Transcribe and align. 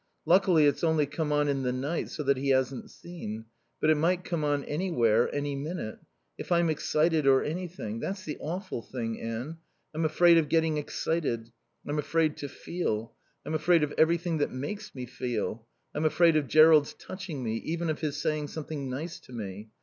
Luckily 0.25 0.65
it's 0.65 0.83
only 0.83 1.05
come 1.05 1.31
on 1.31 1.47
in 1.47 1.61
the 1.61 1.71
night, 1.71 2.09
so 2.09 2.23
that 2.23 2.37
he 2.37 2.49
hasn't 2.49 2.89
seen. 2.89 3.45
But 3.79 3.91
it 3.91 3.97
might 3.97 4.23
come 4.23 4.43
on 4.43 4.63
anywhere, 4.63 5.29
any 5.31 5.55
minute. 5.55 5.99
If 6.39 6.51
I'm 6.51 6.71
excited 6.71 7.27
or 7.27 7.43
anything... 7.43 7.99
That's 7.99 8.23
the 8.25 8.39
awful 8.39 8.81
thing, 8.81 9.19
Anne; 9.21 9.57
I'm 9.93 10.03
afraid 10.03 10.39
of 10.39 10.49
getting 10.49 10.77
excited. 10.79 11.51
I'm 11.87 11.99
afraid 11.99 12.35
to 12.37 12.49
feel. 12.49 13.13
I'm 13.45 13.53
afraid 13.53 13.83
of 13.83 13.93
everything 13.95 14.39
that 14.39 14.49
makes 14.51 14.95
me 14.95 15.05
feel. 15.05 15.67
I'm 15.93 16.05
afraid 16.05 16.35
of 16.35 16.47
Jerrold's 16.47 16.95
touching 16.95 17.43
me, 17.43 17.57
even 17.57 17.87
of 17.91 18.01
his 18.01 18.17
saying 18.19 18.47
something 18.47 18.89
nice 18.89 19.19
to 19.19 19.33
me. 19.33 19.69